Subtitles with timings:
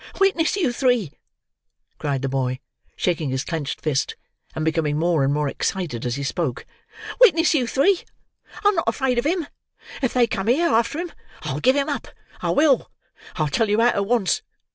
[0.19, 1.11] "Witness you three,"
[1.99, 2.57] cried the boy
[2.95, 4.15] shaking his clenched fist,
[4.55, 6.65] and becoming more and more excited as he spoke.
[7.19, 11.11] "Witness you three—I'm not afraid of him—if they come here after him,
[11.43, 12.07] I'll give him up;
[12.41, 12.89] I will.
[13.35, 14.41] I tell you out at once.